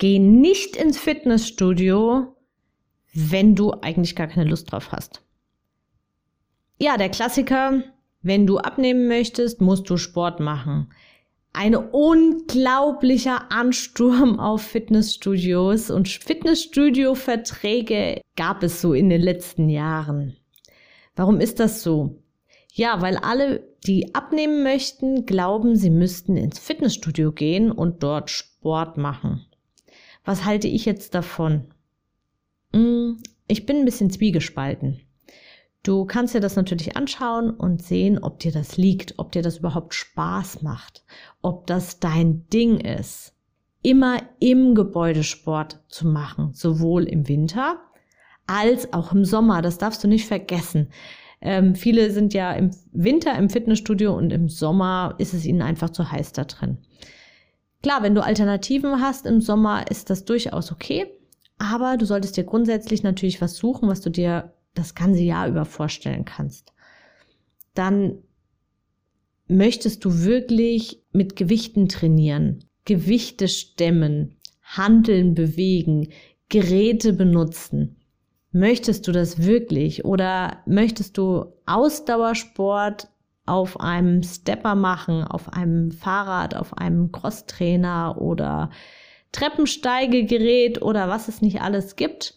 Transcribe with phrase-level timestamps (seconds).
[0.00, 2.34] Geh nicht ins Fitnessstudio,
[3.12, 5.20] wenn du eigentlich gar keine Lust drauf hast.
[6.78, 7.82] Ja, der Klassiker,
[8.22, 10.90] wenn du abnehmen möchtest, musst du Sport machen.
[11.52, 20.34] Ein unglaublicher Ansturm auf Fitnessstudios und Fitnessstudio-Verträge gab es so in den letzten Jahren.
[21.14, 22.22] Warum ist das so?
[22.72, 28.96] Ja, weil alle, die abnehmen möchten, glauben, sie müssten ins Fitnessstudio gehen und dort Sport
[28.96, 29.44] machen.
[30.24, 31.66] Was halte ich jetzt davon?
[32.72, 35.00] Hm, ich bin ein bisschen zwiegespalten.
[35.82, 39.58] Du kannst dir das natürlich anschauen und sehen, ob dir das liegt, ob dir das
[39.58, 41.04] überhaupt Spaß macht,
[41.40, 43.34] ob das dein Ding ist.
[43.82, 47.80] Immer im Gebäudesport zu machen, sowohl im Winter
[48.46, 49.62] als auch im Sommer.
[49.62, 50.88] Das darfst du nicht vergessen.
[51.40, 55.88] Ähm, viele sind ja im Winter im Fitnessstudio und im Sommer ist es ihnen einfach
[55.88, 56.76] zu heiß da drin.
[57.82, 61.06] Klar, wenn du Alternativen hast im Sommer, ist das durchaus okay.
[61.58, 65.64] Aber du solltest dir grundsätzlich natürlich was suchen, was du dir das ganze Jahr über
[65.64, 66.72] vorstellen kannst.
[67.74, 68.18] Dann
[69.46, 76.08] möchtest du wirklich mit Gewichten trainieren, Gewichte stemmen, Handeln bewegen,
[76.48, 77.96] Geräte benutzen.
[78.52, 83.08] Möchtest du das wirklich oder möchtest du Ausdauersport
[83.50, 88.70] auf einem Stepper machen, auf einem Fahrrad, auf einem Crosstrainer oder
[89.32, 92.34] Treppensteigegerät oder was es nicht alles gibt.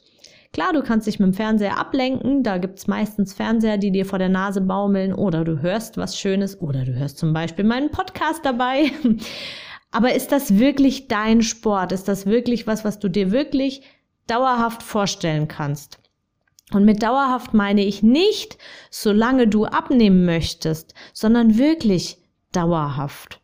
[0.54, 4.20] Klar, du kannst dich mit dem Fernseher ablenken, da gibt's meistens Fernseher, die dir vor
[4.20, 8.44] der Nase baumeln oder du hörst was Schönes oder du hörst zum Beispiel meinen Podcast
[8.44, 8.92] dabei.
[9.92, 11.92] Aber ist das wirklich dein Sport?
[11.92, 13.84] Ist das wirklich was, was du dir wirklich
[14.26, 16.03] dauerhaft vorstellen kannst?
[16.74, 18.58] Und mit dauerhaft meine ich nicht,
[18.90, 22.18] solange du abnehmen möchtest, sondern wirklich
[22.52, 23.42] dauerhaft.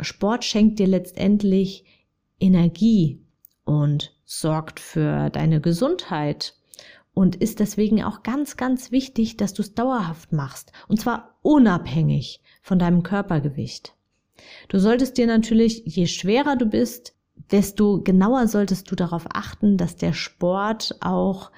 [0.00, 1.84] Sport schenkt dir letztendlich
[2.38, 3.24] Energie
[3.64, 6.54] und sorgt für deine Gesundheit
[7.14, 12.42] und ist deswegen auch ganz, ganz wichtig, dass du es dauerhaft machst und zwar unabhängig
[12.60, 13.94] von deinem Körpergewicht.
[14.68, 17.14] Du solltest dir natürlich, je schwerer du bist,
[17.50, 21.50] desto genauer solltest du darauf achten, dass der Sport auch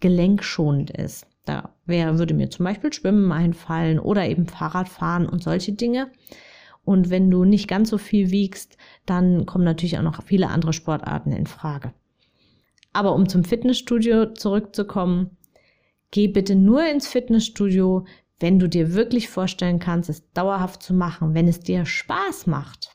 [0.00, 1.26] gelenkschonend ist.
[1.44, 6.10] Da wäre, würde mir zum Beispiel Schwimmen einfallen oder eben Fahrradfahren und solche Dinge.
[6.84, 10.72] Und wenn du nicht ganz so viel wiegst, dann kommen natürlich auch noch viele andere
[10.72, 11.92] Sportarten in Frage.
[12.92, 15.36] Aber um zum Fitnessstudio zurückzukommen,
[16.10, 18.06] geh bitte nur ins Fitnessstudio,
[18.40, 22.89] wenn du dir wirklich vorstellen kannst, es dauerhaft zu machen, wenn es dir Spaß macht.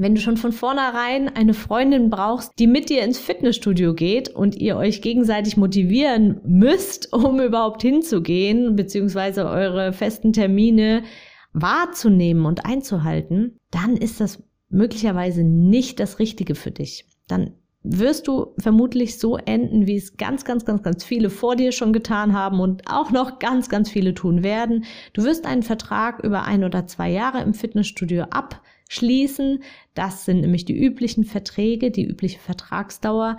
[0.00, 4.54] Wenn du schon von vornherein eine Freundin brauchst, die mit dir ins Fitnessstudio geht und
[4.54, 11.02] ihr euch gegenseitig motivieren müsst, um überhaupt hinzugehen, beziehungsweise eure festen Termine
[11.52, 17.04] wahrzunehmen und einzuhalten, dann ist das möglicherweise nicht das Richtige für dich.
[17.26, 21.72] Dann wirst du vermutlich so enden, wie es ganz, ganz, ganz, ganz viele vor dir
[21.72, 24.84] schon getan haben und auch noch ganz, ganz viele tun werden.
[25.12, 29.62] Du wirst einen Vertrag über ein oder zwei Jahre im Fitnessstudio ab schließen.
[29.94, 33.36] Das sind nämlich die üblichen Verträge, die übliche Vertragsdauer.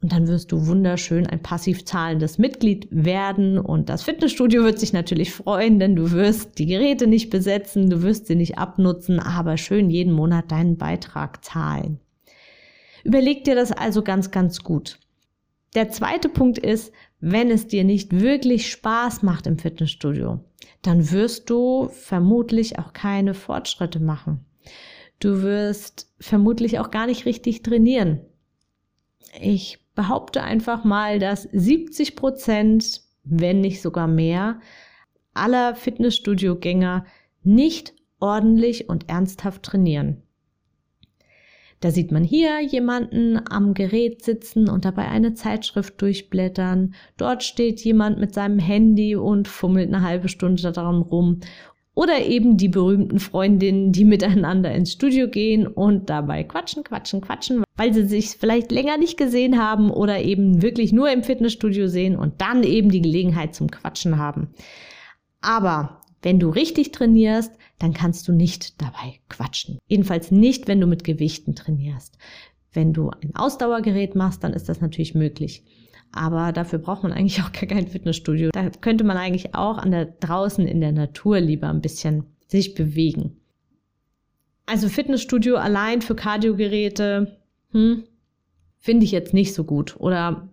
[0.00, 3.58] Und dann wirst du wunderschön ein passiv zahlendes Mitglied werden.
[3.58, 8.02] Und das Fitnessstudio wird sich natürlich freuen, denn du wirst die Geräte nicht besetzen, du
[8.02, 11.98] wirst sie nicht abnutzen, aber schön jeden Monat deinen Beitrag zahlen.
[13.02, 15.00] Überleg dir das also ganz, ganz gut.
[15.74, 20.40] Der zweite Punkt ist, wenn es dir nicht wirklich Spaß macht im Fitnessstudio,
[20.82, 24.44] dann wirst du vermutlich auch keine Fortschritte machen.
[25.20, 28.20] Du wirst vermutlich auch gar nicht richtig trainieren.
[29.40, 34.60] Ich behaupte einfach mal, dass 70 Prozent, wenn nicht sogar mehr,
[35.34, 37.04] aller Fitnessstudio-Gänger
[37.42, 40.22] nicht ordentlich und ernsthaft trainieren.
[41.80, 46.94] Da sieht man hier jemanden am Gerät sitzen und dabei eine Zeitschrift durchblättern.
[47.16, 51.40] Dort steht jemand mit seinem Handy und fummelt eine halbe Stunde daran rum.
[51.98, 57.64] Oder eben die berühmten Freundinnen, die miteinander ins Studio gehen und dabei quatschen, quatschen, quatschen,
[57.74, 62.14] weil sie sich vielleicht länger nicht gesehen haben oder eben wirklich nur im Fitnessstudio sehen
[62.14, 64.50] und dann eben die Gelegenheit zum Quatschen haben.
[65.40, 67.50] Aber wenn du richtig trainierst,
[67.80, 69.80] dann kannst du nicht dabei quatschen.
[69.88, 72.16] Jedenfalls nicht, wenn du mit Gewichten trainierst.
[72.72, 75.64] Wenn du ein Ausdauergerät machst, dann ist das natürlich möglich.
[76.12, 78.50] Aber dafür braucht man eigentlich auch gar kein Fitnessstudio.
[78.52, 82.74] Da könnte man eigentlich auch an der, draußen in der Natur lieber ein bisschen sich
[82.74, 83.36] bewegen.
[84.66, 87.38] Also Fitnessstudio allein für Kardiogeräte,
[87.72, 88.04] hm,
[88.76, 89.96] finde ich jetzt nicht so gut.
[89.98, 90.48] Oder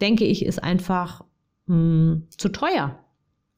[0.00, 1.24] denke ich, ist einfach
[1.66, 2.98] hm, zu teuer.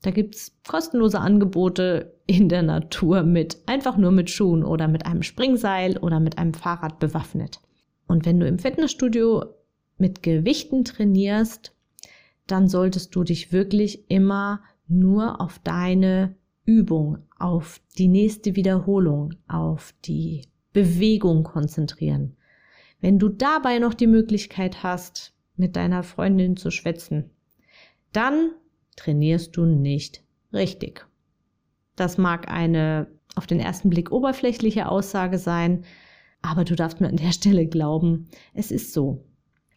[0.02, 5.22] Da gibt's kostenlose Angebote in der Natur mit, einfach nur mit Schuhen oder mit einem
[5.22, 7.60] Springseil oder mit einem Fahrrad bewaffnet.
[8.06, 9.44] Und wenn du im Fitnessstudio
[9.98, 11.74] mit Gewichten trainierst,
[12.46, 16.34] dann solltest du dich wirklich immer nur auf deine
[16.64, 20.42] Übung, auf die nächste Wiederholung, auf die
[20.72, 22.36] Bewegung konzentrieren.
[23.00, 27.30] Wenn du dabei noch die Möglichkeit hast, mit deiner Freundin zu schwätzen,
[28.12, 28.52] dann
[28.96, 30.22] trainierst du nicht
[30.52, 31.06] richtig.
[31.96, 35.84] Das mag eine auf den ersten Blick oberflächliche Aussage sein,
[36.42, 39.24] aber du darfst mir an der Stelle glauben, es ist so.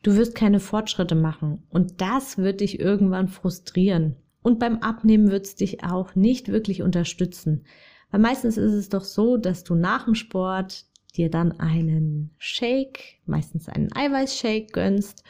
[0.03, 4.15] Du wirst keine Fortschritte machen und das wird dich irgendwann frustrieren.
[4.41, 7.65] Und beim Abnehmen wird es dich auch nicht wirklich unterstützen.
[8.09, 13.19] Weil meistens ist es doch so, dass du nach dem Sport dir dann einen Shake,
[13.25, 15.23] meistens einen Eiweißshake gönnst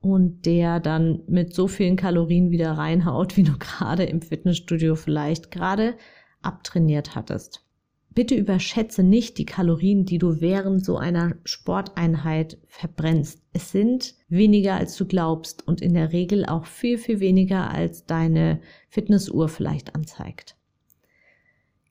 [0.00, 5.50] und der dann mit so vielen Kalorien wieder reinhaut, wie du gerade im Fitnessstudio vielleicht
[5.50, 5.94] gerade
[6.42, 7.64] abtrainiert hattest.
[8.10, 13.42] Bitte überschätze nicht die Kalorien, die du während so einer Sporteinheit verbrennst.
[13.52, 18.06] Es sind weniger, als du glaubst und in der Regel auch viel, viel weniger, als
[18.06, 20.56] deine Fitnessuhr vielleicht anzeigt.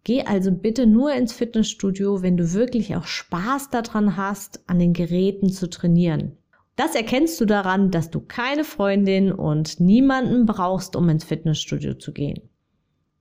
[0.04, 4.94] Geh also bitte nur ins Fitnessstudio, wenn du wirklich auch Spaß daran hast, an den
[4.94, 6.38] Geräten zu trainieren.
[6.78, 12.14] Das erkennst du daran, dass du keine Freundin und niemanden brauchst, um ins Fitnessstudio zu
[12.14, 12.40] gehen.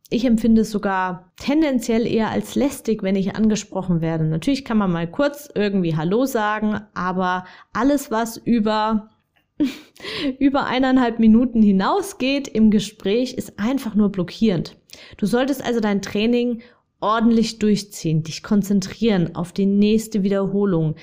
[0.08, 4.24] Ich empfinde es sogar tendenziell eher als lästig, wenn ich angesprochen werde.
[4.24, 9.10] Natürlich kann man mal kurz irgendwie Hallo sagen, aber alles, was über,
[10.38, 14.76] über eineinhalb Minuten hinausgeht im Gespräch, ist einfach nur blockierend.
[15.16, 16.62] Du solltest also dein Training
[17.00, 20.94] ordentlich durchziehen, dich konzentrieren auf die nächste Wiederholung,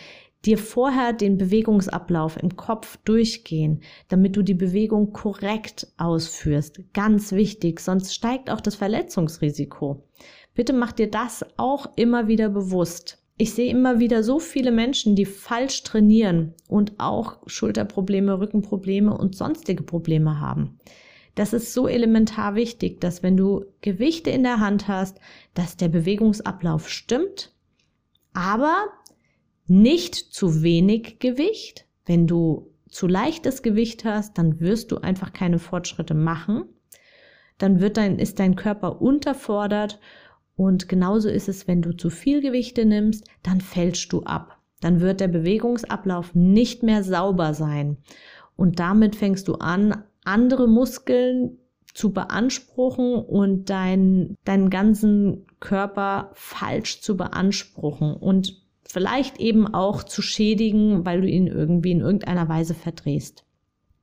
[0.45, 6.81] dir vorher den Bewegungsablauf im Kopf durchgehen, damit du die Bewegung korrekt ausführst.
[6.93, 10.03] Ganz wichtig, sonst steigt auch das Verletzungsrisiko.
[10.53, 13.19] Bitte mach dir das auch immer wieder bewusst.
[13.37, 19.35] Ich sehe immer wieder so viele Menschen, die falsch trainieren und auch Schulterprobleme, Rückenprobleme und
[19.35, 20.77] sonstige Probleme haben.
[21.35, 25.19] Das ist so elementar wichtig, dass wenn du Gewichte in der Hand hast,
[25.55, 27.55] dass der Bewegungsablauf stimmt,
[28.33, 28.85] aber
[29.67, 31.85] nicht zu wenig Gewicht.
[32.05, 36.65] Wenn du zu leichtes Gewicht hast, dann wirst du einfach keine Fortschritte machen.
[37.57, 39.99] Dann wird dein, ist dein Körper unterfordert
[40.55, 44.59] und genauso ist es, wenn du zu viel Gewichte nimmst, dann fällst du ab.
[44.81, 47.97] Dann wird der Bewegungsablauf nicht mehr sauber sein.
[48.55, 51.57] Und damit fängst du an, andere Muskeln
[51.93, 58.62] zu beanspruchen und dein, deinen ganzen Körper falsch zu beanspruchen und
[58.93, 63.43] vielleicht eben auch zu schädigen, weil du ihn irgendwie in irgendeiner Weise verdrehst.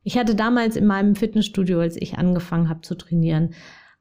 [0.03, 3.55] Ich hatte damals in meinem Fitnessstudio, als ich angefangen habe zu trainieren,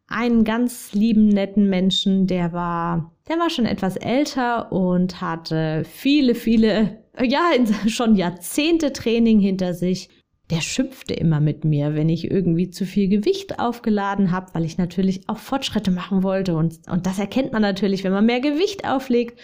[0.07, 6.33] einen ganz lieben, netten Menschen, der war, der war schon etwas älter und hatte viele,
[6.33, 7.51] viele, ja,
[7.87, 10.09] schon Jahrzehnte Training hinter sich
[10.49, 14.79] der schimpfte immer mit mir, wenn ich irgendwie zu viel Gewicht aufgeladen habe, weil ich
[14.79, 16.55] natürlich auch Fortschritte machen wollte.
[16.55, 19.39] Und, und das erkennt man natürlich, wenn man mehr Gewicht auflegt.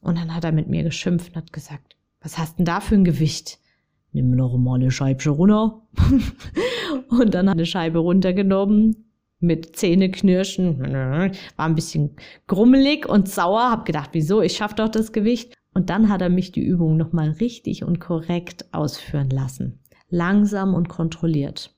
[0.00, 2.94] Und dann hat er mit mir geschimpft und hat gesagt, was hast denn da für
[2.94, 3.58] ein Gewicht?
[4.12, 5.82] Nimm noch mal eine Scheibe runter.
[7.08, 9.06] und dann hat eine Scheibe runtergenommen,
[9.42, 12.16] mit Zähneknirschen, war ein bisschen
[12.46, 15.54] grummelig und sauer, hab gedacht, wieso, ich schaff doch das Gewicht.
[15.72, 19.80] Und dann hat er mich die Übung nochmal richtig und korrekt ausführen lassen
[20.10, 21.74] langsam und kontrolliert.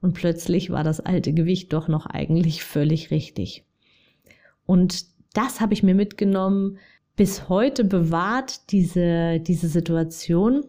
[0.00, 3.64] Und plötzlich war das alte Gewicht doch noch eigentlich völlig richtig.
[4.64, 6.78] Und das habe ich mir mitgenommen,
[7.16, 10.64] bis heute bewahrt diese, diese Situation.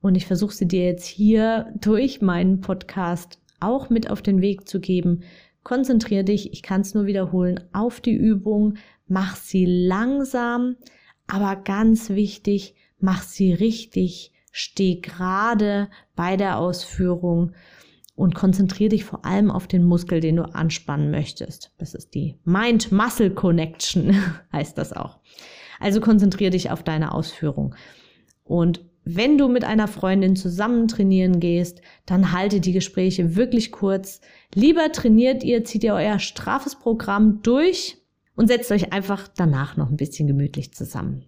[0.00, 4.68] Und ich versuche sie dir jetzt hier durch meinen Podcast auch mit auf den Weg
[4.68, 5.22] zu geben.
[5.64, 8.78] Konzentriere dich, ich kann es nur wiederholen, auf die Übung,
[9.08, 10.76] mach sie langsam,
[11.26, 17.52] aber ganz wichtig, mach sie richtig Steh gerade bei der Ausführung
[18.14, 21.70] und konzentriere dich vor allem auf den Muskel, den du anspannen möchtest.
[21.78, 24.16] Das ist die Mind-Muscle Connection,
[24.52, 25.20] heißt das auch.
[25.80, 27.74] Also konzentriere dich auf deine Ausführung.
[28.44, 34.20] Und wenn du mit einer Freundin zusammen trainieren gehst, dann halte die Gespräche wirklich kurz.
[34.54, 37.96] Lieber trainiert ihr, zieht ihr euer straffes Programm durch
[38.36, 41.24] und setzt euch einfach danach noch ein bisschen gemütlich zusammen.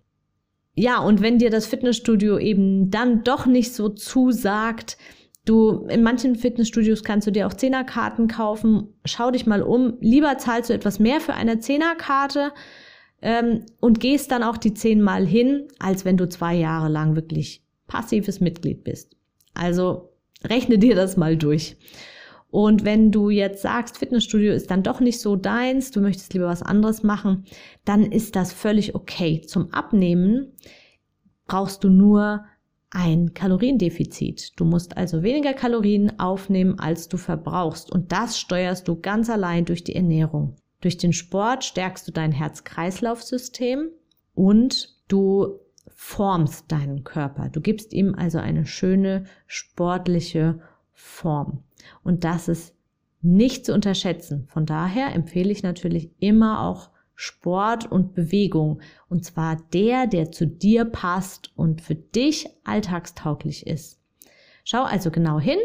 [0.75, 4.99] Ja, und wenn dir das Fitnessstudio eben dann doch nicht so zusagt,
[5.47, 8.95] Du, in manchen Fitnessstudios kannst du dir auch Zehnerkarten kaufen.
[9.04, 9.97] Schau dich mal um.
[10.00, 12.52] Lieber zahlst du etwas mehr für eine Zehnerkarte
[13.22, 17.62] ähm, und gehst dann auch die zehnmal hin, als wenn du zwei Jahre lang wirklich
[17.86, 19.16] passives Mitglied bist.
[19.54, 20.12] Also
[20.44, 21.76] rechne dir das mal durch.
[22.50, 26.46] Und wenn du jetzt sagst, Fitnessstudio ist dann doch nicht so deins, du möchtest lieber
[26.46, 27.44] was anderes machen,
[27.84, 29.40] dann ist das völlig okay.
[29.42, 30.52] Zum Abnehmen
[31.46, 32.44] brauchst du nur
[32.90, 34.58] ein Kaloriendefizit.
[34.58, 37.90] Du musst also weniger Kalorien aufnehmen, als du verbrauchst.
[37.90, 40.56] Und das steuerst du ganz allein durch die Ernährung.
[40.80, 43.90] Durch den Sport stärkst du dein Herz-Kreislauf-System
[44.34, 47.49] und du formst deinen Körper.
[47.50, 50.60] Du gibst ihm also eine schöne sportliche
[50.92, 51.62] Form.
[52.02, 52.75] Und das ist
[53.22, 54.46] nicht zu unterschätzen.
[54.49, 58.80] Von daher empfehle ich natürlich immer auch Sport und Bewegung.
[59.10, 64.00] Und zwar der, der zu dir passt und für dich alltagstauglich ist.
[64.64, 65.58] Schau also genau hin,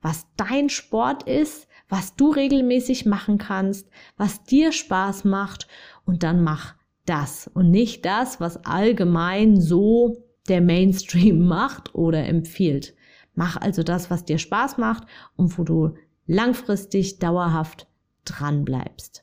[0.00, 5.68] was dein Sport ist, was du regelmäßig machen kannst, was dir Spaß macht
[6.06, 10.16] und dann mach das und nicht das, was allgemein so
[10.48, 12.94] der Mainstream macht oder empfiehlt.
[13.34, 15.06] Mach also das, was dir Spaß macht
[15.36, 15.94] und wo du
[16.26, 17.86] langfristig dauerhaft
[18.24, 19.22] dran bleibst.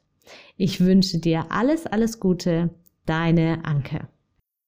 [0.56, 2.70] Ich wünsche dir alles, alles Gute,
[3.08, 4.10] deine Anke.